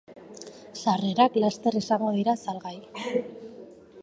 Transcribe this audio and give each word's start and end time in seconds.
Sarrerak 0.83 1.37
laster 1.43 1.79
izango 1.83 2.09
dira 2.19 2.37
salgai. 2.47 2.77